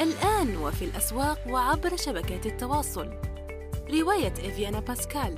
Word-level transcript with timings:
الآن 0.00 0.56
وفي 0.56 0.84
الأسواق 0.84 1.38
وعبر 1.50 1.96
شبكات 1.96 2.46
التواصل. 2.46 3.10
رواية 3.90 4.32
إفيانا 4.32 4.80
باسكال. 4.80 5.34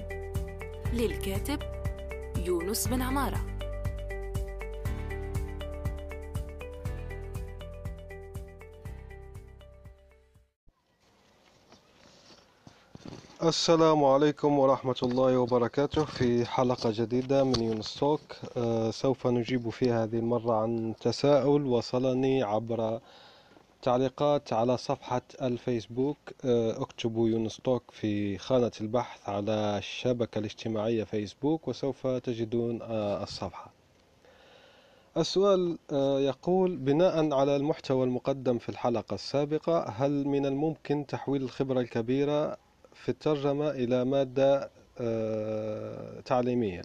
للكاتب 0.93 1.59
يونس 2.47 2.89
بن 2.89 3.03
عمارة. 3.03 3.57
السلام 13.43 14.05
عليكم 14.05 14.59
ورحمة 14.59 14.97
الله 15.03 15.39
وبركاته 15.39 16.05
في 16.05 16.45
حلقة 16.47 16.91
جديدة 16.91 17.45
من 17.45 17.63
يونستوك 17.63 18.21
أه 18.57 18.91
سوف 18.91 19.27
نجيب 19.27 19.71
في 19.71 19.91
هذه 19.91 20.19
المرة 20.19 20.55
عن 20.63 20.95
تساؤل 21.01 21.67
وصلني 21.67 22.43
عبر 22.43 23.01
تعليقات 23.87 24.53
على 24.53 24.77
صفحة 24.77 25.23
الفيسبوك 25.43 26.17
أه 26.45 26.83
اكتبوا 26.83 27.29
يونستوك 27.29 27.91
في 27.91 28.39
خانة 28.39 28.71
البحث 28.81 29.29
على 29.29 29.79
الشبكة 29.79 30.39
الاجتماعية 30.39 31.05
فيسبوك 31.05 31.69
وسوف 31.69 32.07
تجدون 32.07 32.83
أه 32.83 33.23
الصفحة. 33.23 33.71
السؤال 35.17 35.79
أه، 35.93 36.21
يقول 36.21 36.77
بناء 36.77 37.35
على 37.35 37.57
المحتوى 37.57 38.05
المقدم 38.05 38.59
في 38.59 38.69
الحلقة 38.69 39.15
السابقة 39.15 39.83
هل 39.89 40.29
من 40.29 40.47
الممكن 40.47 41.07
تحويل 41.07 41.43
الخبرة 41.43 41.81
الكبيرة 41.81 42.57
في 42.95 43.09
الترجمة 43.09 43.71
إلى 43.71 44.05
مادة 44.05 44.71
آه، 45.01 46.21
تعليمية؟ 46.21 46.83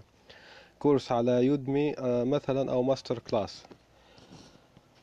course 0.79 1.11
على 1.11 1.31
يودمي 1.31 1.97
آه، 1.97 2.23
مثلا 2.23 2.71
أو 2.71 2.83
masterclass. 2.83 3.63
آه، 3.63 3.80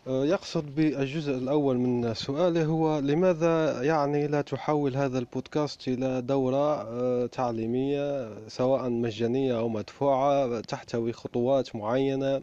يقصد 0.08 0.74
بالجزء 0.74 1.32
الأول 1.32 1.76
من 1.78 2.14
سؤاله 2.14 2.64
هو 2.64 2.98
لماذا 2.98 3.82
يعني 3.82 4.26
لا 4.26 4.40
تحول 4.40 4.96
هذا 4.96 5.18
البودكاست 5.18 5.88
إلى 5.88 6.22
دورة 6.22 7.26
تعليمية 7.26 8.30
سواء 8.48 8.88
مجانية 8.88 9.58
أو 9.58 9.68
مدفوعة 9.68 10.60
تحتوي 10.60 11.12
خطوات 11.12 11.76
معينة 11.76 12.42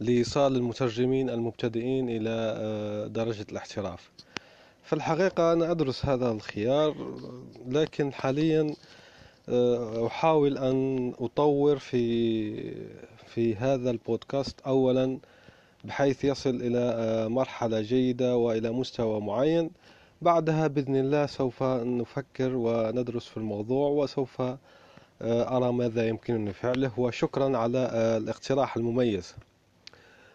لإيصال 0.00 0.56
المترجمين 0.56 1.30
المبتدئين 1.30 2.08
إلى 2.08 3.08
درجة 3.08 3.46
الاحتراف. 3.52 4.10
في 4.82 4.92
الحقيقة 4.92 5.52
أنا 5.52 5.70
أدرس 5.70 6.06
هذا 6.06 6.30
الخيار 6.30 6.94
لكن 7.68 8.12
حاليا 8.12 8.74
آه، 9.48 10.06
أحاول 10.06 10.58
أن 10.58 11.12
أطور 11.20 11.78
في 11.78 12.74
في 13.26 13.54
هذا 13.54 13.90
البودكاست 13.90 14.60
أولا 14.60 15.18
بحيث 15.84 16.24
يصل 16.24 16.54
إلى 16.54 16.78
آه، 16.78 17.28
مرحلة 17.28 17.80
جيدة 17.80 18.36
وإلى 18.36 18.70
مستوى 18.70 19.20
معين. 19.20 19.70
بعدها 20.22 20.66
بإذن 20.66 20.96
الله 20.96 21.26
سوف 21.26 21.62
نفكر 21.62 22.56
وندرس 22.56 23.26
في 23.26 23.36
الموضوع 23.36 23.88
وسوف 23.88 24.40
آه، 24.42 25.56
أرى 25.56 25.72
ماذا 25.72 26.08
يمكنني 26.08 26.52
فعله. 26.52 27.00
وشكرا 27.00 27.58
على 27.58 27.78
الاقتراح 28.22 28.76
المميز. 28.76 29.34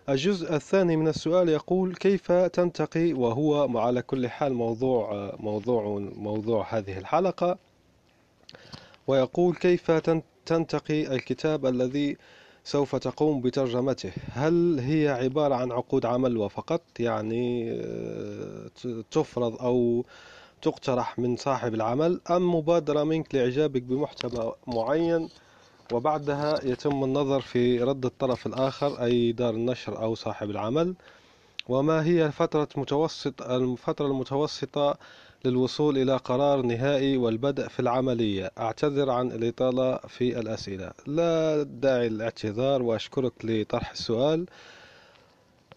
الجزء 0.10 0.56
الثاني 0.56 0.96
من 0.98 1.08
السؤال 1.08 1.50
يقول 1.50 1.96
كيف 1.96 2.32
تنتقي 2.32 3.14
وهو 3.14 3.78
على 3.80 4.02
كل 4.02 4.28
حال 4.28 4.54
موضوع 4.54 5.36
موضوع 5.40 6.00
موضوع 6.16 6.78
هذه 6.78 6.98
الحلقة؟ 6.98 7.58
ويقول 9.08 9.56
كيف 9.56 9.92
تنتقي 10.46 11.16
الكتاب 11.16 11.66
الذي 11.66 12.18
سوف 12.66 12.96
تقوم 12.96 13.42
بترجمته. 13.42 14.12
هل 14.32 14.80
هي 14.80 15.10
عبارة 15.10 15.56
عن 15.56 15.72
عقود 15.72 16.06
عمل 16.06 16.38
وفقط؟ 16.38 16.82
يعني 17.00 17.72
آه، 17.72 18.70
تفرض 19.12 19.62
أو 19.62 20.06
تقترح 20.62 21.20
من 21.20 21.36
صاحب 21.36 21.74
العمل 21.74 22.22
أم 22.32 22.56
مبادرة 22.56 23.04
منك 23.04 23.36
لإعجابك 23.36 23.82
بمحتوى 23.82 24.56
معين؟ 24.68 25.30
وبعدها 25.94 26.66
يتم 26.66 27.04
النظر 27.04 27.42
في 27.42 27.84
رد 27.84 28.06
الطرف 28.06 28.48
الآخر 28.48 29.04
أي 29.04 29.32
دار 29.32 29.54
النشر 29.54 30.02
أو 30.04 30.16
صاحب 30.16 30.50
العمل. 30.50 30.94
وما 31.70 32.06
هي 32.06 32.32
فترة 32.32 32.68
متوسط 32.78 33.42
الفترة 33.42 34.06
المتوسطة 34.08 34.98
للوصول 35.46 35.98
إلى 35.98 36.18
قرار 36.18 36.62
نهائي 36.62 37.18
والبدء 37.18 37.68
في 37.68 37.80
العملية. 37.80 38.52
أعتذر 38.58 39.10
عن 39.10 39.32
الإطالة 39.32 39.98
في 39.98 40.40
الأسئلة. 40.40 40.92
لا 41.08 41.64
داعي 41.64 42.10
للاعتذار 42.10 42.84
وأشكرك 42.84 43.34
لطرح 43.44 43.92
السؤال. 43.92 44.46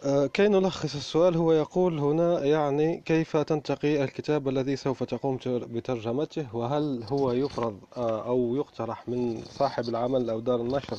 آه، 0.04 0.26
كي 0.26 0.48
نلخص 0.48 0.94
السؤال 0.94 1.36
هو 1.36 1.52
يقول 1.52 1.98
هنا 1.98 2.44
يعني 2.44 3.02
كيف 3.04 3.36
تنتقي 3.36 4.04
الكتاب 4.04 4.48
الذي 4.48 4.76
سوف 4.76 5.02
تقوم 5.02 5.38
بترجمته؟ 5.46 6.56
وهل 6.56 7.04
هو 7.10 7.32
يفرض 7.32 7.78
آه، 7.96 8.26
أو 8.26 8.56
يقترح 8.56 9.08
من 9.08 9.42
صاحب 9.50 9.88
العمل 9.88 10.30
أو 10.30 10.40
دار 10.40 10.60
النشر 10.60 10.98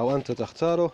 أو 0.00 0.16
أنت 0.16 0.32
تختاره؟ 0.32 0.92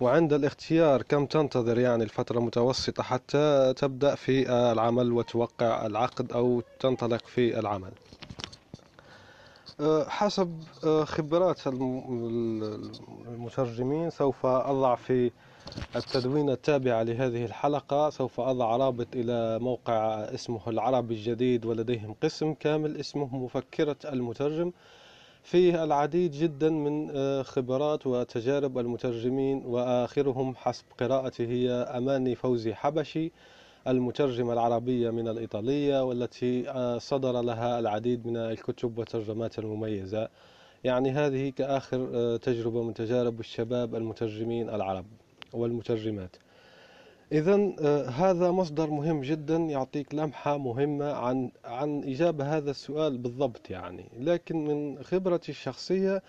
وعند 0.00 0.32
الاختيار 0.32 1.02
كم 1.02 1.26
تنتظر 1.26 1.78
يعني 1.78 2.04
الفترة 2.04 2.38
المتوسطة 2.38 3.02
حتى 3.02 3.74
تبدأ 3.76 4.14
في 4.14 4.50
العمل 4.72 5.12
وتوقع 5.12 5.86
العقد 5.86 6.32
أو 6.32 6.62
تنطلق 6.80 7.26
في 7.26 7.58
العمل؟ 7.58 7.90
حسب 10.08 10.62
خبرات 11.04 11.66
المترجمين 13.26 14.10
سوف 14.10 14.46
أضع 14.46 14.94
في 14.94 15.30
التدوين 15.96 16.50
التابعة 16.50 17.02
لهذه 17.02 17.44
الحلقة. 17.44 18.10
سوف 18.10 18.40
أضع 18.40 18.76
رابط 18.76 19.06
إلى 19.14 19.58
موقع 19.58 20.14
اسمه 20.14 20.60
العربي 20.68 21.14
الجديد 21.14 21.66
ولديهم 21.66 22.14
قسم 22.22 22.54
كامل 22.54 22.96
اسمه 22.96 23.36
مفكرة 23.36 23.96
المترجم. 24.04 24.72
فيه 25.50 25.84
العديد 25.84 26.32
جدا 26.32 26.70
من 26.70 27.10
آه، 27.14 27.42
خبرات 27.42 28.06
وتجارب 28.06 28.78
المترجمين 28.78 29.62
وآخرهم 29.66 30.54
حسب 30.54 30.84
قراءتي 31.00 31.46
هي 31.46 31.70
أماني 31.70 32.34
فوزي 32.34 32.74
حبشي 32.74 33.32
المترجمة 33.86 34.52
العربية 34.52 35.10
من 35.10 35.28
الإيطالية 35.28 36.04
والتي 36.04 36.70
آه، 36.70 36.98
صدر 36.98 37.40
لها 37.40 37.78
العديد 37.78 38.26
من 38.26 38.36
الكتب 38.36 38.98
والترجمات 38.98 39.58
المميزة. 39.58 40.28
يعني 40.84 41.10
هذه 41.10 41.48
كآخر 41.48 42.10
آه، 42.14 42.36
تجربة 42.36 42.82
من 42.82 42.94
تجارب 42.94 43.40
الشباب 43.40 43.94
المترجمين 43.94 44.68
العرب 44.68 45.06
والمترجمات. 45.52 46.36
إذا 47.32 47.72
آه، 47.80 48.08
هذا 48.08 48.50
مصدر 48.50 48.90
مهم 48.90 49.20
جدا 49.20 49.56
يعطيك 49.56 50.14
لمحة 50.14 50.58
مهمة 50.58 51.12
عن 51.12 51.50
عن 51.64 52.04
إجابة 52.04 52.56
هذا 52.56 52.70
السؤال 52.70 53.18
بالضبط 53.18 53.70
يعني. 53.70 54.04
لكن 54.20 54.64
من 54.64 55.02
خبرتي 55.02 55.52
الشخصية 55.52 56.22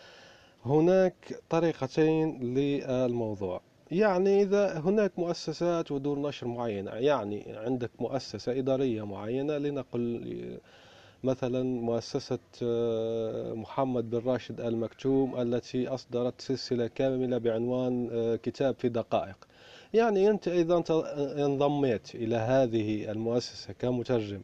هناك 0.65 1.39
طريقتين 1.49 2.39
للموضوع. 2.55 3.61
يعني 3.91 4.41
إذا 4.41 4.79
هناك 4.79 5.19
مؤسسات 5.19 5.91
ودور 5.91 6.19
نشر 6.19 6.47
معينة 6.47 6.91
يعني 6.91 7.45
عندك 7.47 7.91
مؤسسة 7.99 8.59
إدارية 8.59 9.05
معينة 9.05 9.57
لنقل 9.57 10.59
مثلا 11.23 11.63
مؤسسة 11.63 12.39
آه، 12.63 13.53
محمد 13.53 14.09
بن 14.09 14.17
راشد 14.25 14.61
المكتوم 14.61 15.41
التي 15.41 15.87
أصدرت 15.87 16.41
سلسلة 16.41 16.87
كاملة 16.87 17.37
بعنوان 17.37 18.09
آه، 18.11 18.35
كتاب 18.35 18.75
في 18.75 18.89
دقائق. 18.89 19.48
يعني 19.93 20.29
أنت 20.29 20.47
إذا 20.47 20.83
انضميت 21.45 22.15
إلى 22.15 22.35
هذه 22.35 23.11
المؤسسة 23.11 23.73
كمترجم 23.73 24.41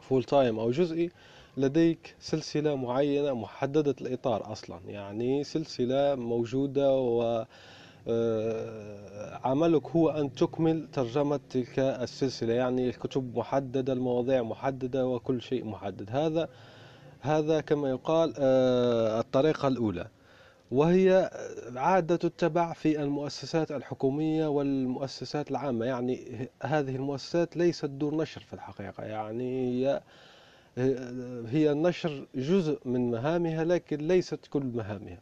full 0.00 0.24
time 0.24 0.58
أو 0.58 0.70
جزئي 0.70 1.10
لديك 1.56 2.14
سلسلة 2.20 2.74
معينة 2.74 3.32
محددة 3.32 3.94
الإطار 4.00 4.52
أصلا. 4.52 4.80
يعني 4.86 5.44
سلسلة 5.44 6.14
موجودة 6.14 6.96
و 6.96 7.44
آه، 8.08 9.40
عملك 9.44 9.86
هو 9.86 10.10
أن 10.10 10.34
تكمل 10.34 10.88
ترجمة 10.92 11.40
تلك 11.50 11.78
السلسلة. 11.78 12.52
يعني 12.52 12.88
الكتب 12.88 13.38
محددة 13.38 13.92
المواضيع 13.92 14.42
محددة 14.42 15.06
وكل 15.06 15.42
شيء 15.42 15.64
محدد. 15.64 16.10
هذا 16.10 16.48
هذا 17.20 17.60
كما 17.60 17.90
يقال 17.90 18.34
آه، 18.38 19.20
الطريقة 19.20 19.68
الأولى. 19.68 20.08
وهي 20.70 21.30
عادة 21.76 22.16
تتبع 22.16 22.72
في 22.72 23.02
المؤسسات 23.02 23.70
الحكومية 23.72 24.46
والمؤسسات 24.46 25.50
العامة. 25.50 25.86
يعني 25.86 26.48
هذه 26.62 26.96
المؤسسات 26.96 27.56
ليست 27.56 27.84
دور 27.84 28.14
نشر 28.16 28.40
في 28.40 28.52
الحقيقة. 28.52 29.04
يعني 29.04 29.70
هي 29.70 30.02
هي 31.46 31.72
النشر 31.72 32.26
جزء 32.34 32.78
من 32.84 33.10
مهامها 33.10 33.64
لكن 33.64 34.08
ليست 34.08 34.40
كل 34.50 34.62
مهامها. 34.62 35.18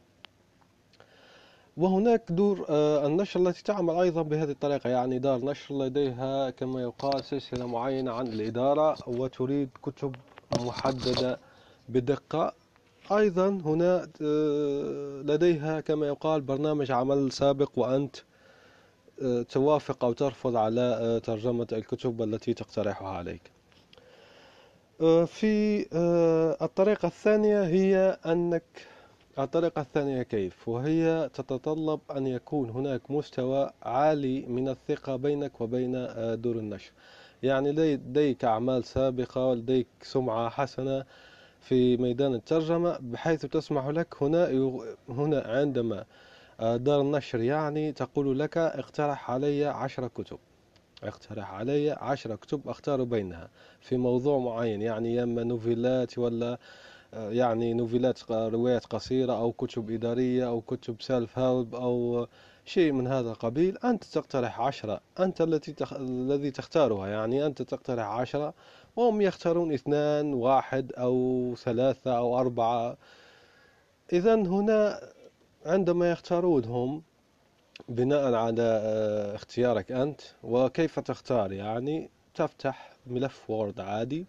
وهناك 1.76 2.22
دور 2.32 2.66
آه، 2.68 3.06
النشر 3.06 3.40
التي 3.40 3.62
تعمل 3.62 3.94
أيضا 3.94 4.22
بهذه 4.22 4.50
الطريقة. 4.50 4.90
يعني 4.90 5.18
دار 5.18 5.44
نشر 5.44 5.78
لديها 5.78 6.50
كما 6.50 6.82
يقال 6.82 7.24
سلسلة 7.24 7.66
معينة 7.66 8.12
عن 8.12 8.26
الإدارة 8.26 8.96
وتريد 9.06 9.68
كتب 9.82 10.16
محددة 10.60 11.38
بدقة. 11.88 12.52
أيضا 13.12 13.48
هنا 13.48 14.08
آه، 14.22 15.22
لديها 15.22 15.80
كما 15.80 16.06
يقال 16.06 16.40
برنامج 16.40 16.90
عمل 16.92 17.32
سابق 17.32 17.70
وأنت 17.76 18.16
آه، 19.22 19.42
توافق 19.42 20.04
أو 20.04 20.12
ترفض 20.12 20.56
على 20.56 20.80
آه، 20.80 21.18
ترجمة 21.18 21.66
الكتب 21.72 22.22
التي 22.22 22.54
تقترحها 22.54 23.08
عليك. 23.08 23.42
في 25.26 25.86
الطريقة 26.62 27.06
الثانية 27.06 27.62
هي 27.62 28.18
أنك 28.26 28.86
الطريقة 29.38 29.80
الثانية 29.82 30.22
كيف؟ 30.22 30.68
وهي 30.68 31.30
تتطلب 31.34 32.00
أن 32.16 32.26
يكون 32.26 32.70
هناك 32.70 33.10
مستوى 33.10 33.70
عالي 33.82 34.46
من 34.46 34.68
الثقة 34.68 35.16
بينك 35.16 35.60
وبين 35.60 35.92
دور 36.40 36.56
النشر. 36.56 36.92
يعني 37.42 37.72
لديك 37.72 38.44
أعمال 38.44 38.84
سابقة 38.84 39.46
ولديك 39.46 39.86
سمعة 40.02 40.48
حسنة 40.48 41.04
في 41.68 41.96
ميدان 41.96 42.34
الترجمة 42.34 42.98
بحيث 43.00 43.46
تسمح 43.46 43.86
لك 43.86 44.22
هنا 44.22 44.44
هنا 45.08 45.42
عندما 45.46 46.04
آه، 46.60 46.76
دار 46.76 47.00
النشر 47.00 47.40
يعني 47.40 47.92
تقول 47.92 48.38
لك 48.38 48.58
اقترح 48.58 49.30
علي 49.30 49.64
عشر 49.64 50.08
كتب. 50.08 50.38
اقترح 51.02 51.54
علي 51.54 51.90
عشر 51.90 52.36
كتب 52.36 52.68
أختار 52.68 53.04
بينها 53.04 53.48
في 53.80 53.96
موضوع 53.96 54.38
معين 54.38 54.82
يعني 54.82 55.14
يا 55.14 55.22
إما 55.22 55.42
نوفيلات 55.44 56.18
ولا 56.18 56.58
آه، 57.14 57.30
يعني 57.30 57.74
نوفيلات 57.74 58.30
روايات 58.30 58.86
قصيرة 58.86 59.32
أو 59.32 59.52
كتب 59.52 59.90
إدارية 59.90 60.48
أو 60.48 60.60
كتب 60.60 61.02
self 61.02 61.38
help 61.38 61.74
أو 61.74 62.26
شيء 62.66 62.92
من 62.92 63.06
هذا 63.06 63.30
القبيل 63.30 63.78
أنت 63.84 64.04
تقترح 64.04 64.60
عشرة. 64.60 65.00
أنت 65.20 65.40
التي 65.40 65.72
تخ... 65.72 65.92
الذي 65.92 66.50
تختارها. 66.50 67.08
يعني 67.08 67.46
أنت 67.46 67.62
تقترح 67.62 68.06
عشرة 68.06 68.54
وهم 68.96 69.20
يختارون 69.20 69.72
اثنان 69.72 70.34
واحد 70.34 70.92
أو 70.92 71.54
ثلاثة 71.58 72.18
أو 72.18 72.38
أربعة. 72.40 72.96
إذا 74.12 74.34
هنا 74.34 75.00
عندما 75.66 76.10
يختارون 76.10 76.64
هم 76.64 77.02
بناء 77.88 78.34
على 78.34 78.62
آه، 78.62 79.34
اختيارك 79.34 79.92
أنت 79.92 80.20
وكيف 80.42 81.00
تختار؟ 81.00 81.52
يعني 81.52 82.10
تفتح 82.34 82.92
ملف 83.06 83.50
وورد 83.50 83.80
عادي 83.80 84.26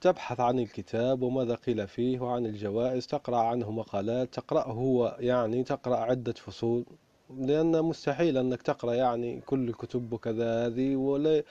تبحث 0.00 0.40
عن 0.40 0.58
الكتاب 0.58 1.22
وماذا 1.22 1.54
قيل 1.54 1.88
فيه 1.88 2.20
وعن 2.20 2.46
الجوائز 2.46 3.06
تقرأ 3.06 3.36
عنه 3.36 3.70
مقالات 3.70 4.34
تقرأه 4.34 4.72
هو 4.72 5.16
يعني 5.20 5.64
تقرأ 5.64 5.96
عدة 5.96 6.32
فصول. 6.32 6.84
لأن 7.38 7.82
مستحيل 7.82 8.38
أنك 8.38 8.62
تقرأ 8.62 8.94
يعني 8.94 9.40
كل 9.46 9.68
الكتب 9.68 10.12
وكذا 10.12 10.66
هذه 10.66 10.96
ولا 10.96 11.42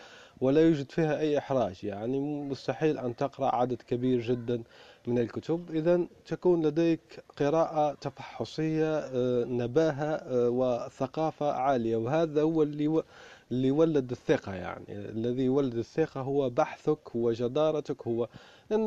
ولا 0.42 0.62
يوجد 0.62 0.92
فيها 0.92 1.20
أي 1.20 1.38
إحراج. 1.38 1.84
يعني 1.84 2.20
مستحيل 2.20 2.98
أن 2.98 3.16
تقرأ 3.16 3.56
عدد 3.56 3.82
كبير 3.82 4.22
جدا 4.22 4.64
من 5.08 5.20
الكتب. 5.20 5.66
إذا 5.76 6.06
تكون 6.26 6.66
لديك 6.66 7.24
قراءة 7.38 7.94
تفحصية 7.94 8.98
آه، 9.00 9.44
نباهة 9.44 10.14
آه، 10.16 10.50
وثقافة 10.50 11.52
عالية. 11.52 11.96
وهذا 11.96 12.42
هو 12.42 12.64
اللي 12.64 13.04
اللي 13.52 13.68
يولد 13.68 14.12
الثقة 14.12 14.54
يعني. 14.56 14.86
الذي 14.90 15.44
يولد 15.44 15.76
الثقة 15.78 16.22
هو 16.22 16.50
بحثك 16.50 17.16
وجدارتك 17.16 18.08
هو. 18.08 18.28
لأن 18.70 18.86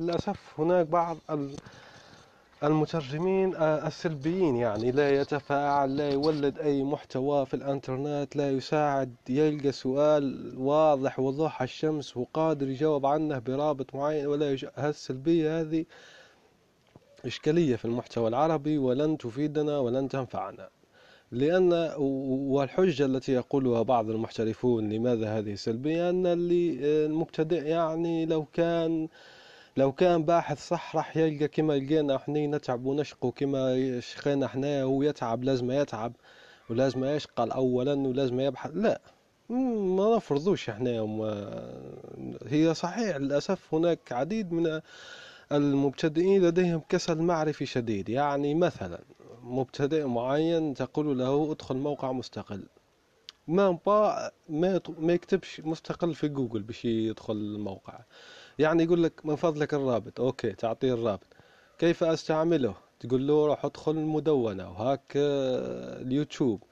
للأسف 0.00 0.60
هناك 0.60 0.86
بعض 0.86 1.16
المترجمين 2.66 3.54
آه، 3.54 3.86
السلبيين 3.86 4.56
يعني. 4.56 4.90
لا 4.90 5.20
يتفاعل 5.20 5.96
لا 5.96 6.10
يولد 6.10 6.58
أي 6.58 6.82
محتوى 6.82 7.46
في 7.46 7.54
الإنترنت 7.54 8.36
لا 8.36 8.50
يساعد 8.50 9.14
يلقى 9.28 9.72
سؤال 9.72 10.54
واضح 10.58 11.20
وضوح 11.20 11.62
الشمس 11.62 12.16
وقادر 12.16 12.68
يجاوب 12.68 13.06
عنه 13.06 13.38
برابط 13.38 13.94
معين. 13.94 14.26
ولا 14.26 14.52
يج... 14.52 14.66
هالسلبية 14.76 15.60
هذه 15.60 15.84
إشكالية 17.26 17.76
في 17.76 17.84
المحتوى 17.84 18.28
العربي 18.28 18.78
ولن 18.78 19.18
تفيدنا 19.18 19.78
ولن 19.78 20.08
تنفعنا. 20.08 20.68
لأن 21.32 21.94
والحجة 21.98 23.04
التي 23.06 23.32
يقولها 23.32 23.82
بعض 23.82 24.10
المحترفون 24.10 24.88
لماذا 24.88 25.38
هذه 25.38 25.54
سلبية؟ 25.54 26.10
أن 26.10 26.26
اللي 26.26 26.78
آه، 26.82 27.06
المبتدئ 27.06 27.66
يعني 27.66 28.26
لو 28.26 28.44
كان 28.44 29.08
لو 29.76 29.92
كان 29.92 30.24
باحث 30.24 30.68
صح 30.68 30.96
راح 30.96 31.16
يلقى 31.16 31.48
كما 31.48 31.72
لقينا 31.72 32.16
إحنا 32.16 32.46
نتعب 32.46 32.84
ونشقو 32.84 33.32
كما 33.32 34.00
شقينا 34.00 34.46
إحنا 34.46 34.82
هو 34.82 35.02
يتعب 35.02 35.44
لازم 35.44 35.70
يتعب 35.70 36.12
ولازم 36.70 37.04
يشقى 37.04 37.48
اولا 37.54 37.94
ولازم 37.94 38.40
يبحث. 38.40 38.70
لا 38.74 39.00
ما 39.48 40.16
نفرضوش 40.16 40.70
إحنا 40.70 40.90
هي 42.46 42.74
صحيح 42.74 43.16
للأسف 43.16 43.74
هناك 43.74 44.12
عديد 44.12 44.52
من 44.52 44.80
المبتدئين 45.52 46.42
لديهم 46.42 46.82
كسل 46.88 47.18
معرفي 47.22 47.66
شديد. 47.66 48.08
يعني 48.08 48.54
مثلا 48.54 49.00
مبتدئ 49.42 50.04
معين 50.06 50.74
تقول 50.74 51.18
له 51.18 51.52
ادخل 51.52 51.76
موقع 51.76 52.12
مستقل. 52.12 52.66
ما 53.48 53.78
ما 53.88 54.80
ما 54.98 55.12
يكتبش 55.12 55.60
مستقل 55.60 56.14
في 56.14 56.28
جوجل 56.28 56.62
باش 56.62 56.84
يدخل 56.84 57.32
الموقع. 57.32 58.00
يعني 58.58 58.82
يقول 58.84 59.02
لك 59.02 59.26
من 59.26 59.36
فضلك 59.36 59.74
الرابط. 59.74 60.20
okay 60.20 60.52
تعطيه 60.52 60.94
الرابط. 60.94 61.26
كيف 61.78 62.04
أستعمله؟ 62.04 62.74
تقول 63.00 63.26
له 63.26 63.46
روح 63.46 63.64
ادخل 63.64 63.92
المدونة 63.92 64.70
وهاك 64.70 65.12
آه، 65.16 66.02
اليوتيوب. 66.02 66.62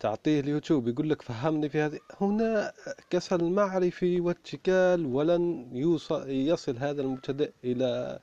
تعطيه 0.00 0.40
اليوتيوب 0.40 0.88
يقول 0.88 1.10
لك 1.10 1.22
فهمني 1.22 1.68
في 1.68 1.80
هذه. 1.80 1.98
هنا 2.20 2.72
كسل 3.10 3.44
معرفي 3.44 4.20
واتكال 4.20 5.06
ولن 5.06 5.68
يوصل 5.72 6.30
يصل 6.30 6.76
هذا 6.76 7.02
المبتدئ 7.02 7.50
إلى 7.64 8.18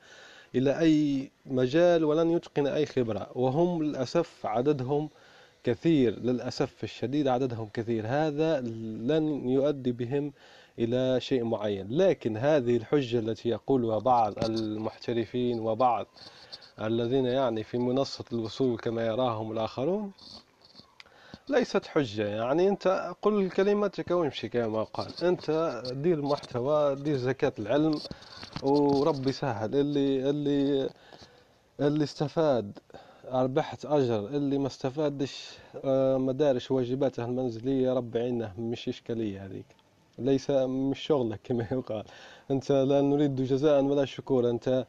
إلى 0.54 0.78
أي 0.80 1.30
مجال 1.46 2.04
ولن 2.04 2.30
يتقن 2.30 2.66
أي 2.66 2.86
خبرة. 2.86 3.30
وهم 3.34 3.82
للأسف 3.82 4.46
عددهم 4.46 5.10
كثير 5.64 6.18
للأسف 6.18 6.84
الشديد 6.84 7.28
عددهم 7.28 7.68
كثير. 7.74 8.04
هذا 8.06 8.60
لن 8.60 9.48
يؤدي 9.48 9.92
بهم 9.92 10.32
إلى 10.78 11.20
شيء 11.20 11.44
معين. 11.44 11.86
لكن 11.90 12.36
هذه 12.36 12.76
الحجة 12.76 13.18
التي 13.18 13.48
يقولها 13.48 13.98
بعض 13.98 14.44
المحترفين 14.44 15.60
وبعض 15.60 16.06
الذين 16.80 17.26
يعني 17.26 17.62
في 17.64 17.78
منصة 17.78 18.24
الوصول 18.32 18.78
كما 18.78 19.06
يراهم 19.06 19.52
الآخرون 19.52 20.12
ليست 21.48 21.86
حجة. 21.86 22.26
يعني 22.28 22.68
أنت 22.68 23.12
قل 23.22 23.50
كلمتك 23.50 24.10
وامشي 24.10 24.48
كما 24.48 24.82
قال. 24.82 25.24
أنت 25.24 25.82
دير 25.92 26.22
محتوى 26.22 26.94
دير 26.96 27.16
زكاة 27.16 27.52
العلم 27.58 28.00
وربي 28.62 29.32
سهل. 29.32 29.74
اللي 29.74 30.30
اللي 30.30 30.90
اللي 31.80 32.04
استفاد 32.04 32.78
ربحت 33.32 33.84
أجر. 33.84 34.18
اللي 34.26 34.58
ما 34.58 34.66
استفادش 34.66 35.50
آه، 35.84 36.16
مدارش 36.18 36.70
واجباته 36.70 37.24
المنزلية 37.24 37.92
ربي 37.92 38.18
عينه 38.18 38.52
مش 38.58 38.88
إشكالية 38.88 39.44
هذيك. 39.44 39.66
ليس 40.20 40.50
مش 40.50 41.00
شغلك 41.00 41.40
كما 41.44 41.66
يقال. 41.72 42.04
أنت 42.50 42.72
لا 42.72 43.00
نريد 43.00 43.36
جزاء 43.36 43.84
ولا 43.84 44.04
شكور 44.04 44.50
أنت 44.50 44.86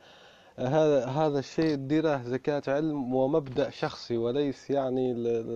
هذا 0.58 1.06
هذا 1.06 1.40
الشيء 1.40 1.76
ديره 1.76 2.24
زكاة 2.24 2.64
علم 2.68 3.14
ومبدأ 3.16 3.70
شخصي 3.70 4.18
وليس 4.18 4.70
يعني 4.70 5.14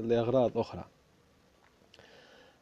لأغراض 0.07 0.57
أخرى. 0.57 0.85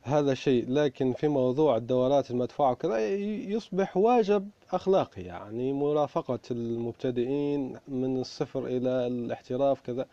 هذا 0.04 0.34
شيء 0.34 0.66
لكن 0.70 1.14
في 1.14 1.28
موضوع 1.28 1.78
الدورات 1.78 2.32
المدفوعة 2.32 2.72
وكذا 2.72 3.10
يصبح 3.26 3.98
واجب 3.98 4.50
أخلاقي 4.72 5.22
يعني 5.22 5.74
مرافقة 5.74 6.40
المبتدئين 6.52 7.78
من 7.88 8.20
الصفر 8.22 8.66
إلى 8.66 9.08
الاحتراف 9.08 9.82
كذا. 9.82 10.06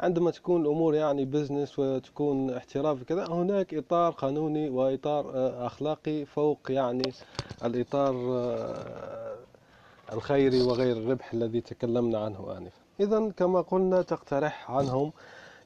عندما 0.00 0.30
تكون 0.30 0.62
الأمور 0.62 0.94
يعني 0.94 1.24
business 1.24 1.78
وتكون 1.78 2.50
احتراف 2.50 3.02
كذا 3.02 3.26
هناك 3.26 3.74
إطار 3.74 4.12
قانوني 4.12 4.70
وإطار 4.70 5.30
آه، 5.34 5.66
أخلاقي 5.66 6.24
فوق 6.24 6.58
يعني 6.70 7.12
الإطار 7.64 8.14
آه، 8.14 9.36
الخيري 10.12 10.62
وغير 10.62 10.96
الربح 10.96 11.32
الذي 11.32 11.60
تكلمنا 11.60 12.18
عنه 12.18 12.56
آنفا. 12.56 12.80
إذا 13.00 13.30
كما 13.36 13.60
قلنا 13.60 14.02
تقترح 14.02 14.70
عنهم 14.70 15.12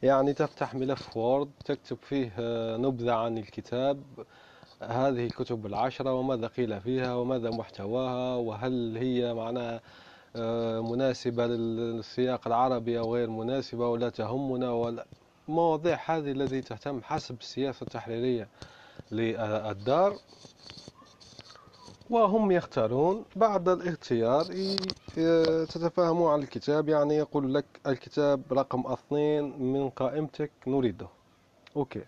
يعني 0.02 0.32
تفتح 0.32 0.74
ملف 0.74 1.16
Word 1.16 1.50
تكتب 1.64 1.98
فيه 2.02 2.32
آه، 2.38 2.76
نبذة 2.76 3.12
عن 3.12 3.38
الكتاب 3.38 4.02
هذه 4.82 5.26
الكتب 5.26 5.66
العشرة 5.66 6.12
وماذا 6.14 6.46
قيل 6.46 6.80
فيها 6.80 7.14
وماذا 7.14 7.50
محتواها 7.50 8.36
وهل 8.36 8.96
هي 8.96 9.34
معناها 9.34 9.80
آه، 10.36 10.80
مناسبة 10.80 11.46
للسياق 11.46 12.46
العربي 12.46 12.98
أو 12.98 13.14
غير 13.14 13.30
مناسبة 13.30 13.88
ولا 13.88 14.08
تهمنا 14.08 14.70
ولا 14.70 15.06
مواضيع 15.48 15.98
هذه 16.06 16.32
التي 16.32 16.60
تهتم 16.60 17.02
حسب 17.02 17.40
السياسة 17.40 17.84
التحريرية 17.84 18.48
للدار. 19.10 20.16
وهم 22.10 22.50
يختارون 22.52 23.24
بعد 23.36 23.68
الاختيار 23.68 24.44
تتفاهموا 25.64 26.30
عن 26.30 26.42
الكتاب. 26.42 26.88
يعني 26.88 27.16
يقول 27.16 27.54
لك 27.54 27.64
الكتاب 27.86 28.42
رقم 28.52 28.86
اثنين 28.86 29.62
من 29.72 29.90
قائمتك 29.90 30.50
نريده. 30.66 31.06
أوكي. 31.76 32.02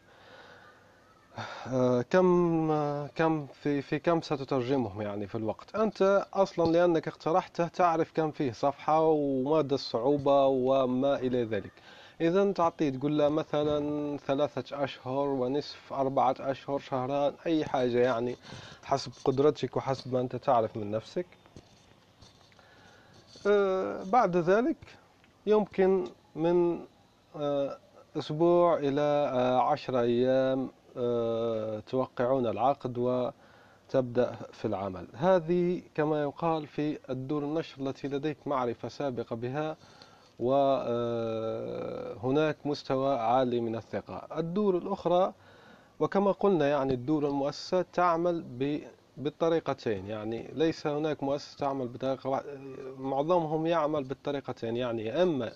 آه، 1.66 2.02
كم 2.02 2.68
كم 3.14 3.46
في 3.46 3.82
في 3.82 3.98
كم 3.98 4.20
ستترجمهم 4.20 5.00
يعني 5.02 5.26
في 5.26 5.34
الوقت؟ 5.34 5.74
أنت 5.76 6.26
أصلا 6.34 6.72
لأنك 6.72 7.08
اقترحته 7.08 7.68
تعرف 7.68 8.12
كم 8.14 8.30
فيه 8.30 8.52
صفحة 8.52 9.00
ومدى 9.00 9.74
الصعوبة 9.74 10.46
وما 10.46 11.16
إلى 11.16 11.44
ذلك. 11.44 11.72
إذا 12.20 12.52
تعطيه 12.52 12.90
تقول 12.90 13.18
له 13.18 13.28
مثلا 13.28 14.18
ثلاثة 14.18 14.84
أشهر 14.84 15.28
ونصف 15.28 15.92
أربعة 15.92 16.34
أشهر 16.40 16.78
شهران 16.78 17.34
أي 17.46 17.64
حاجة 17.64 17.98
يعني 17.98 18.36
حسب 18.84 19.12
قدرتك 19.24 19.76
وحسب 19.76 20.12
ما 20.12 20.20
أنت 20.20 20.36
تعرف 20.36 20.76
من 20.76 20.90
نفسك. 20.90 21.26
آه، 23.46 24.02
بعد 24.04 24.36
ذلك 24.36 24.76
يمكن 25.46 26.04
من 26.36 26.80
آه، 27.36 27.78
أسبوع 28.16 28.78
إلى 28.78 29.00
آه، 29.00 29.60
عشر 29.60 30.00
أيام 30.00 30.70
توقعون 31.86 32.46
العقد 32.46 32.98
وتبدأ 32.98 34.36
في 34.52 34.64
العمل. 34.64 35.06
هذه 35.14 35.82
كما 35.94 36.22
يقال 36.22 36.66
في 36.66 36.98
الدور 37.10 37.42
النشر 37.42 37.86
التي 37.86 38.08
لديك 38.08 38.36
معرفة 38.46 38.88
سابقة 38.88 39.36
بها 39.36 39.76
وهناك 40.38 41.76
مستوى 42.64 43.14
عالي 43.14 43.60
من 43.60 43.76
الثقة. 43.76 44.28
الدور 44.38 44.78
الأخرى 44.78 45.32
وكما 46.00 46.32
قلنا 46.32 46.68
يعني 46.68 46.94
الدور 46.94 47.28
المؤسسات 47.28 47.86
تعمل 47.92 48.44
بالطريقتين. 49.16 50.06
يعني 50.06 50.50
ليس 50.52 50.86
هناك 50.86 51.22
مؤسسة 51.22 51.58
تعمل 51.58 51.88
بطريقة 51.88 52.42
معظمهم 52.98 53.66
يعمل 53.66 54.04
بالطريقتين. 54.04 54.76
يعني 54.76 55.22
أما 55.22 55.52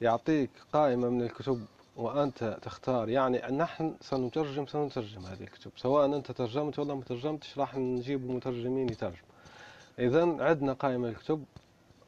يعطيك 0.00 0.50
قائمة 0.72 1.08
من 1.08 1.22
الكتب 1.22 1.64
وأنت 1.96 2.58
تختار. 2.62 3.08
يعني 3.08 3.56
نحن 3.56 3.94
سنترجم 4.00 4.66
سنترجم 4.66 5.26
هذه 5.26 5.42
الكتب. 5.42 5.70
سواء 5.76 6.06
أنت 6.06 6.32
ترجمت 6.32 6.78
ولا 6.78 6.94
ما 6.94 7.02
ترجمتش 7.02 7.58
راح 7.58 7.76
نجيب 7.76 8.30
مترجمين 8.30 8.88
يترجم 8.88 9.22
إذا 9.98 10.22
عندنا 10.22 10.72
قائمة 10.72 11.08
الكتب 11.08 11.44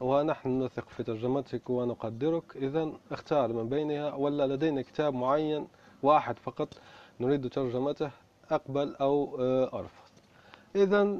ونحن 0.01 0.63
نثق 0.63 0.89
في 0.89 1.03
ترجمتك 1.03 1.69
ونقدرك. 1.69 2.43
إذا 2.55 2.91
اختار 3.11 3.53
من 3.53 3.69
بينها 3.69 4.13
ولا 4.13 4.47
لدينا 4.47 4.81
كتاب 4.81 5.13
معين 5.13 5.67
واحد 6.03 6.39
فقط 6.39 6.67
نريد 7.19 7.49
ترجمته 7.49 8.11
أقبل 8.51 8.95
أو 8.95 9.37
آه، 9.39 9.79
أرفض. 9.79 10.11
إذا 10.75 11.17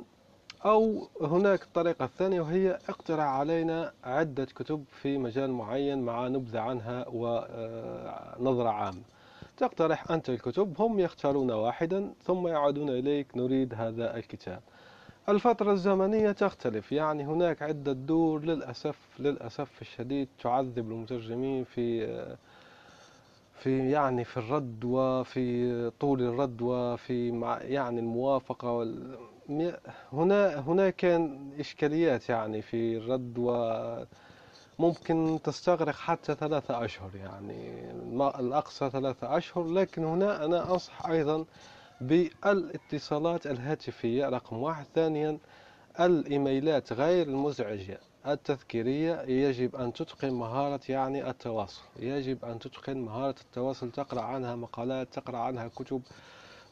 أو 0.65 1.07
هناك 1.21 1.63
الطريقة 1.63 2.05
الثانية 2.05 2.41
وهي 2.41 2.79
اقترح 2.89 3.25
علينا 3.25 3.93
عدة 4.03 4.45
كتب 4.45 4.83
في 5.01 5.17
مجال 5.17 5.51
معين 5.51 6.01
مع 6.01 6.27
نبذة 6.27 6.59
عنها 6.59 7.05
ونظرة 7.07 8.69
آه، 8.69 8.73
عامة 8.73 9.01
تقترح 9.57 10.11
أنت 10.11 10.29
الكتب 10.29 10.81
هم 10.81 10.99
يختارون 10.99 11.51
واحدا 11.51 12.13
ثم 12.23 12.47
يعودون 12.47 12.89
إليك 12.89 13.37
نريد 13.37 13.73
هذا 13.73 14.17
الكتاب. 14.17 14.61
الفترة 15.29 15.71
الزمنية 15.71 16.31
تختلف. 16.31 16.91
يعني 16.91 17.23
هناك 17.25 17.61
عدة 17.61 17.93
دور 17.93 18.41
للأسف 18.41 18.95
للأسف 19.19 19.81
الشديد 19.81 20.27
تعذب 20.43 20.91
المترجمين 20.91 21.63
في 21.63 22.07
في 23.59 23.91
يعني 23.91 24.23
في 24.23 24.37
الرد 24.37 24.85
وفي 24.85 25.89
طول 25.99 26.21
الرد 26.21 26.61
وفي 26.61 27.29
يعني 27.61 27.99
الموافقة 27.99 28.71
وال 28.71 29.17
هنا 30.13 30.59
هنا 30.59 30.89
كان 30.89 31.51
إشكاليات 31.59 32.29
يعني 32.29 32.61
في 32.61 32.97
الرد 32.97 33.33
وممكن 34.79 35.39
تستغرق 35.43 35.95
حتى 35.95 36.35
ثلاثة 36.35 36.85
أشهر 36.85 37.09
يعني 37.15 37.91
الأقصى 38.39 38.89
ثلاثة 38.89 39.37
أشهر. 39.37 39.67
لكن 39.67 40.03
هنا 40.03 40.45
أنا 40.45 40.71
أنصح 40.73 41.05
أيضا 41.05 41.45
بالاتصالات 42.01 43.47
الهاتفية 43.47 44.29
رقم 44.29 44.57
واحد. 44.57 44.85
ثانيا 44.95 45.37
الإيميلات 45.99 46.93
غير 46.93 47.27
المزعجة 47.27 47.99
التذكيرية. 48.27 49.21
يجب 49.21 49.75
أن 49.75 49.93
تتقن 49.93 50.33
مهارة 50.33 50.79
يعني 50.89 51.29
التواصل. 51.29 51.81
يجب 51.99 52.45
أن 52.45 52.59
تتقن 52.59 52.97
مهارة 52.97 53.35
التواصل. 53.41 53.91
تقرأ 53.91 54.21
عنها 54.21 54.55
مقالات 54.55 55.13
تقرأ 55.13 55.37
عنها 55.37 55.67
كتب. 55.67 56.01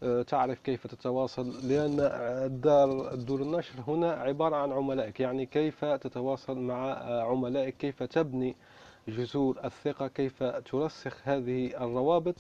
آه، 0.04 0.22
تعرف 0.22 0.60
كيف 0.60 0.88
تتواصل 0.88 1.68
لأن 1.68 2.00
الدار 2.46 3.14
الدور 3.14 3.42
النشر 3.42 3.74
هنا 3.88 4.12
عبارة 4.12 4.56
عن 4.56 4.72
عملائك. 4.72 5.20
يعني 5.20 5.46
كيف 5.46 5.86
تتواصل 5.86 6.58
مع 6.58 6.94
عملائك؟ 7.24 7.78
كيف 7.78 8.04
تبني 8.04 8.56
جسور 9.08 9.60
الثقة؟ 9.66 10.08
كيف 10.08 10.44
ترسخ 10.44 11.18
هذه 11.24 11.84
الروابط؟ 11.84 12.36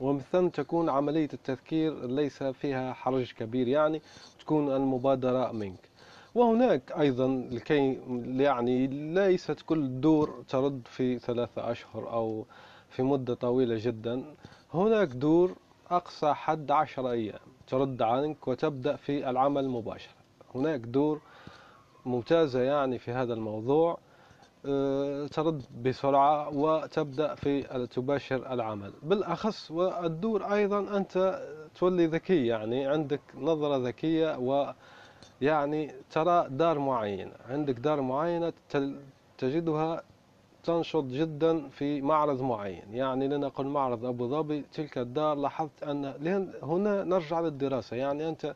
ومن 0.00 0.20
ثم 0.20 0.48
تكون 0.48 0.88
عملية 0.88 1.28
التذكير 1.32 2.06
ليس 2.06 2.42
فيها 2.42 2.92
حرج 2.92 3.32
كبير 3.32 3.68
يعني 3.68 4.02
تكون 4.40 4.76
المبادرة 4.76 5.52
منك. 5.52 5.90
وهناك 6.34 6.92
أيضا 6.98 7.48
لكي 7.50 7.98
يعني 8.42 8.86
ليست 8.86 9.60
كل 9.66 10.00
دور 10.00 10.44
ترد 10.48 10.82
في 10.84 11.18
ثلاثة 11.18 11.70
أشهر 11.72 12.12
أو 12.12 12.46
في 12.90 13.02
مدة 13.02 13.34
طويلة 13.34 13.76
جدا. 13.78 14.24
هناك 14.74 15.08
دور 15.08 15.54
أقصى 15.90 16.32
حد 16.34 16.70
عشر 16.70 17.10
أيام 17.10 17.40
ترد 17.66 18.02
عنك 18.02 18.48
وتبدأ 18.48 18.96
في 18.96 19.30
العمل 19.30 19.68
مباشرة. 19.68 20.14
هناك 20.54 20.80
دور 20.80 21.20
ممتازة 22.06 22.60
يعني 22.60 22.98
في 22.98 23.10
هذا 23.10 23.34
الموضوع. 23.34 23.98
ترد 25.30 25.62
بسرعة 25.82 26.48
وتبدأ 26.48 27.34
في 27.34 27.62
تباشر 27.86 28.52
العمل. 28.52 28.92
بالأخص 29.02 29.70
والدور 29.70 30.44
أيضا 30.54 30.96
أنت 30.96 31.42
تولي 31.74 32.06
ذكي 32.06 32.46
يعني 32.46 32.86
عندك 32.86 33.20
نظرة 33.34 33.76
ذكية 33.76 34.38
ويعني 35.42 35.94
ترى 36.10 36.46
دار 36.50 36.78
معينة 36.78 37.32
عندك 37.48 37.74
دار 37.74 38.00
معينة 38.00 38.52
تجدها 39.38 40.02
تنشط 40.64 41.04
جدا 41.04 41.68
في 41.68 42.00
معرض 42.02 42.42
معين. 42.42 42.94
يعني 42.94 43.28
لنقل 43.28 43.66
معرض 43.66 44.04
أبو 44.04 44.28
ظبي 44.28 44.64
تلك 44.72 44.98
الدار 44.98 45.36
لاحظت 45.36 45.82
أن 45.82 46.04
هنا 46.62 47.04
نرجع 47.04 47.40
للدراسة. 47.40 47.96
يعني 47.96 48.28
أنت 48.28 48.54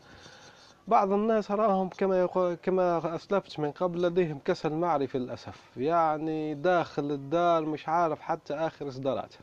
بعض 0.88 1.12
الناس 1.12 1.50
أراهم 1.50 1.88
كما 1.88 2.20
يقول 2.20 2.54
كما 2.54 3.14
أسلفت 3.14 3.60
من 3.60 3.70
قبل 3.70 4.02
لديهم 4.02 4.38
كسل 4.44 4.72
معرفي 4.72 5.18
للأسف. 5.18 5.76
يعني 5.76 6.54
داخل 6.54 7.10
الدار 7.10 7.64
مش 7.64 7.88
عارف 7.88 8.20
حتى 8.20 8.54
آخر 8.54 8.88
إصداراتها 8.88 9.40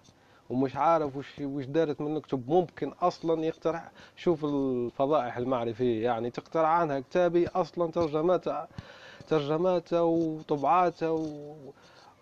ومش 0.49 0.75
عارف 0.75 1.15
وش 1.17 1.39
وش 1.39 1.65
دارت 1.65 2.01
من 2.01 2.17
الكتب. 2.17 2.49
ممكن 2.49 2.89
أصلا 3.01 3.45
يقترح 3.45 3.91
شوف 4.15 4.45
الفضائح 4.45 5.37
المعرفية. 5.37 6.03
يعني 6.03 6.29
تقترح 6.29 6.69
عنها 6.69 6.99
كتابي 6.99 7.47
أصلا 7.47 7.91
ترجماتها 7.91 8.67
ترجماتها 9.27 10.01
وطبعاتها 10.01 11.09
و... 11.09 11.55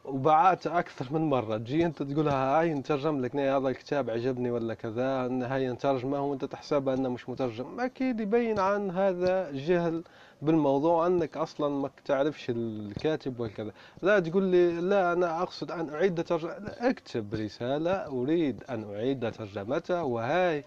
وبعات 0.05 0.67
أكثر 0.67 1.13
من 1.13 1.21
مرة. 1.29 1.57
تجي 1.57 1.85
أنت 1.85 2.03
تقولها 2.03 2.59
هاي 2.59 2.73
نترجم 2.73 3.21
لك 3.21 3.35
هذا 3.35 3.67
الكتاب 3.67 4.09
عجبني 4.09 4.51
ولا 4.51 4.73
كذا. 4.73 5.27
هاي 5.53 5.69
نترجمه 5.69 6.21
وأنت 6.21 6.45
تحسبها 6.45 6.93
إنه 6.93 7.09
مش 7.09 7.29
مترجم. 7.29 7.79
أكيد 7.79 8.19
يبين 8.19 8.59
عن 8.59 8.91
هذا 8.91 9.51
جهل 9.51 10.03
بالموضوع 10.41 11.07
أنك 11.07 11.37
أصلا 11.37 11.69
ما 11.69 11.89
تعرفش 12.05 12.49
الكاتب 12.49 13.39
وكذا 13.39 13.71
لا 14.01 14.19
تقول 14.19 14.43
لي 14.43 14.81
لا 14.81 15.13
أنا 15.13 15.41
أقصد 15.43 15.71
أن 15.71 15.89
أعيد 15.89 16.23
ترجمه 16.23 16.51
اكتب 16.67 17.33
رسالة 17.33 17.91
أريد 17.91 18.63
أن 18.69 18.93
أعيد 18.93 19.31
ترجمتها 19.31 20.01
وهاي 20.01 20.63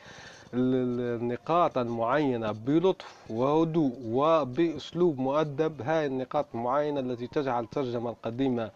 النقاط 0.54 1.78
المعينة 1.78 2.52
بلطف 2.52 3.30
وهدوء 3.30 3.92
وبأسلوب 4.06 5.18
مؤدب. 5.18 5.82
هاي 5.82 6.06
النقاط 6.06 6.46
المعينة 6.54 7.00
التي 7.00 7.26
تجعل 7.26 7.64
الترجمة 7.64 8.10
القديمة 8.10 8.70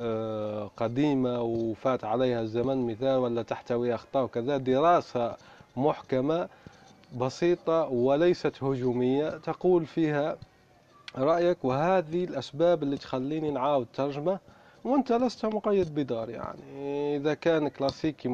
آه، 0.00 0.70
قديمة 0.76 1.42
وفات 1.42 2.04
عليها 2.04 2.40
الزمن. 2.40 2.86
مثال 2.86 3.18
ولا 3.18 3.42
تحتوي 3.42 3.94
أخطاء. 3.94 4.24
وكذا 4.24 4.56
دراسة 4.56 5.36
محكمة 5.76 6.48
بسيطة 7.16 7.88
وليست 7.88 8.62
هجومية 8.62 9.30
تقول 9.30 9.86
فيها 9.86 10.36
رأيك. 11.18 11.64
وهذه 11.64 12.24
الأسباب 12.24 12.82
اللي 12.82 12.96
تخليني 12.96 13.50
نعاود 13.50 13.86
ترجمة. 13.94 14.38
وأنت 14.84 15.12
لست 15.12 15.46
مقيد 15.46 15.94
بدار 15.94 16.30
يعني. 16.30 17.16
إذا 17.16 17.34
كان 17.34 17.68
كلاسيكي 17.68 18.28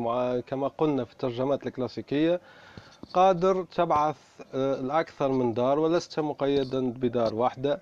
كما 0.46 0.68
قلنا 0.78 1.04
في 1.04 1.12
الترجمات 1.12 1.66
الكلاسيكية 1.66 2.40
قادر 3.14 3.64
تبعث 3.74 4.16
آه، 4.54 4.80
الأكثر 4.80 5.28
من 5.32 5.54
دار 5.54 5.78
ولست 5.78 6.20
مقيدا 6.20 6.90
بدار 6.90 7.34
واحدة 7.34 7.80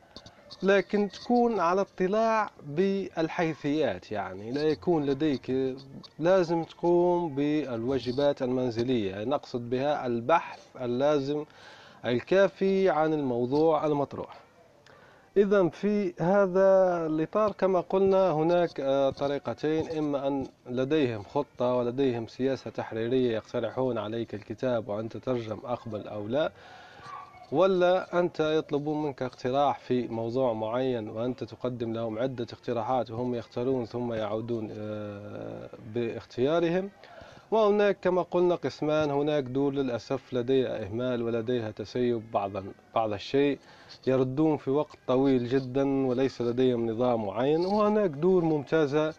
لكن 0.62 1.08
تكون 1.08 1.60
على 1.60 1.80
اطلاع 1.80 2.50
بالحيثيات 2.66 4.12
يعني. 4.12 4.52
لا 4.52 4.62
يكون 4.62 5.06
لديك 5.06 5.76
لازم 6.18 6.64
تقوم 6.64 7.34
بالواجبات 7.34 8.42
المنزلية. 8.42 9.24
نقصد 9.24 9.70
بها 9.70 10.06
البحث 10.06 10.60
اللازم 10.80 11.44
الكافي 12.04 12.90
عن 12.90 13.12
الموضوع 13.12 13.86
المطروح. 13.86 14.43
إذا 15.36 15.68
في 15.68 16.14
هذا 16.20 16.66
الإطار 17.06 17.52
كما 17.52 17.80
قلنا 17.80 18.32
هناك 18.32 18.80
آه، 18.80 19.10
طريقتين 19.10 19.98
إما 19.98 20.26
أن 20.26 20.46
لديهم 20.70 21.22
خطة 21.22 21.74
ولديهم 21.74 22.26
سياسة 22.26 22.70
تحريرية 22.70 23.34
يقترحون 23.34 23.98
عليك 23.98 24.34
الكتاب 24.34 24.88
وأنت 24.88 25.16
تترجم 25.16 25.58
أقبل 25.64 26.08
أو 26.08 26.28
لا 26.28 26.52
ولا 27.52 28.18
أنت 28.20 28.40
يطلبون 28.40 29.02
منك 29.02 29.22
اقتراح 29.22 29.78
في 29.78 30.08
موضوع 30.08 30.52
معين 30.52 31.08
وأنت 31.08 31.44
تقدم 31.44 31.92
لهم 31.92 32.18
عدة 32.18 32.46
اقتراحات 32.52 33.10
وهم 33.10 33.34
يختارون 33.34 33.86
ثم 33.86 34.12
يعودون 34.12 34.68
آه، 34.78 35.68
باختيارهم. 35.94 36.90
وهناك 37.50 37.96
كما 38.02 38.22
قلنا 38.22 38.54
قسمان 38.54 39.10
هناك 39.10 39.44
دول 39.44 39.76
للأسف 39.76 40.34
لديها 40.34 40.84
إهمال 40.84 41.22
ولديها 41.22 41.70
تسيب 41.70 42.22
بعض 42.32 42.52
بعض 42.94 43.12
الشيء. 43.12 43.58
يردون 44.06 44.56
في 44.56 44.70
وقت 44.70 44.96
طويل 45.06 45.48
جدا 45.48 46.06
وليس 46.06 46.42
لديهم 46.42 46.90
نظام 46.90 47.26
معين 47.26 47.60
وهناك 47.66 48.10
دور 48.10 48.44
ممتازة 48.44 49.14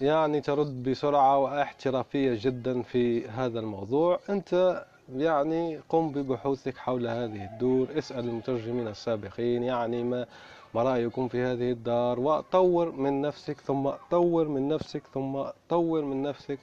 يعني 0.00 0.40
ترد 0.40 0.82
بسرعة 0.82 1.38
واحترافية 1.38 2.38
جدا 2.40 2.82
في 2.82 3.28
هذا 3.28 3.60
الموضوع. 3.60 4.18
أنت 4.30 4.84
يعني 5.16 5.80
قم 5.88 6.08
ببحوثك 6.12 6.76
حول 6.76 7.06
هذه 7.06 7.44
الدور 7.52 7.88
اسأل 7.98 8.24
المترجمين 8.28 8.88
السابقين 8.88 9.62
يعني 9.62 10.02
ما 10.02 10.26
ما 10.74 10.82
رأيكم 10.82 11.28
في 11.28 11.42
هذه 11.42 11.70
الدار 11.72 12.20
وطور 12.20 12.92
من 12.92 13.20
نفسك 13.20 13.60
ثم 13.60 13.90
طور 14.10 14.48
من 14.48 14.68
نفسك 14.68 15.02
ثم 15.14 15.42
طور 15.68 16.04
من 16.04 16.22
نفسك 16.22 16.58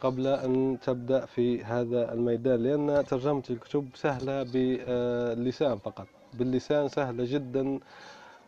قبل 0.00 0.26
أن 0.26 0.78
تبدأ 0.84 1.26
في 1.26 1.64
هذا 1.64 2.12
الميدان 2.12 2.62
لأن 2.62 3.04
ترجمة 3.04 3.42
الكتب 3.50 3.88
سهلة 3.94 4.42
باللسان 4.42 5.78
فقط. 5.78 6.06
باللسان 6.34 6.88
سهلة 6.88 7.24
جدا 7.24 7.80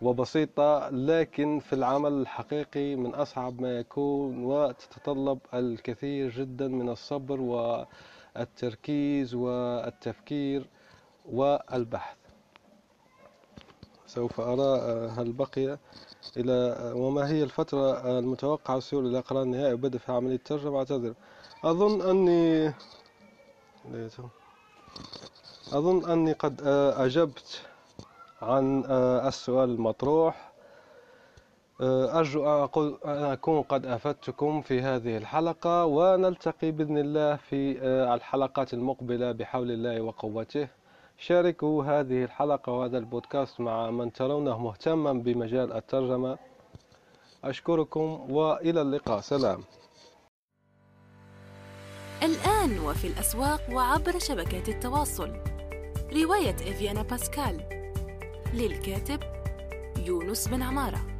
وبسيطة 0.03 0.89
لكن 0.89 1.59
في 1.61 1.73
العمل 1.73 2.13
الحقيقي 2.13 2.97
من 2.97 3.15
أصعب 3.15 3.61
ما 3.61 3.79
يكون 3.79 4.45
وتتطلب 4.45 5.39
الكثير 5.55 6.31
جدا 6.31 6.69
من 6.69 6.89
الصبر 6.89 7.41
والتركيز 8.37 9.35
والتفكير 9.35 10.67
والبحث. 11.33 12.17
سوف 14.07 14.41
أرى 14.41 14.81
هل 15.09 15.33
بقي 15.33 15.79
إلى 16.37 16.77
وما 16.97 17.29
هي 17.29 17.43
الفترة 17.43 18.19
المتوقعة 18.19 18.77
السيول 18.77 19.07
إلى 19.07 19.21
قرار 19.21 19.43
النهائي 19.43 19.73
وبدء 19.73 19.99
في 19.99 20.13
عملية 20.13 20.35
الترجمة؟ 20.35 20.79
أعتذر. 20.79 21.15
أظن 21.65 22.03
أني 22.11 22.73
أظن 25.73 26.11
أني 26.11 26.33
قد 26.33 26.61
أجبت 26.97 27.63
عن 28.43 28.85
السؤال 29.29 29.71
المطروح. 29.71 30.53
أرجو 31.81 32.45
أن, 32.45 32.63
أقول 32.63 32.99
أن 33.05 33.25
أكون 33.25 33.63
قد 33.63 33.87
أفدتكم 33.87 34.63
في 34.63 34.81
هذه 34.83 35.17
الحلقة 35.17 35.85
ونلتقي 35.85 36.71
بإذن 36.71 36.99
الله 36.99 37.37
في 37.37 37.83
الحلقات 38.15 38.75
المقبلة 38.75 39.33
بحول 39.33 39.71
الله 39.71 40.01
وقوته. 40.01 40.69
شاركوا 41.19 41.85
هذه 41.85 42.25
الحلقة 42.25 42.73
وهذا 42.73 42.99
البودكاست 42.99 43.61
مع 43.61 43.91
من 43.91 44.13
ترونه 44.13 44.59
مهتما 44.59 45.13
بمجال 45.13 45.73
الترجمة. 45.73 46.39
أشكركم 47.45 48.27
وإلى 48.31 48.81
اللقاء. 48.83 49.21
سلام. 49.21 49.61
الآن 52.23 52.79
وفي 52.79 53.07
الأسواق 53.07 53.61
وعبر 53.73 54.19
شبكات 54.19 54.69
التواصل. 54.69 55.58
رواية 56.13 56.55
إفيانا 56.55 57.03
باسكال 57.03 57.61
للكاتب 58.55 59.21
يونس 60.07 60.49
بن 60.49 60.63
عمارة. 60.63 61.18